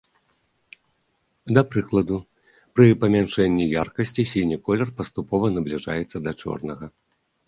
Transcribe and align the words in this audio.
Да 1.57 1.61
прыкладу, 1.73 2.15
пры 2.77 2.87
памяншэнні 3.03 3.67
яркасці 3.81 4.25
сіні 4.31 4.57
колер 4.71 4.89
паступова 5.03 5.51
набліжаецца 5.59 6.17
да 6.29 6.35
чорнага. 6.45 6.85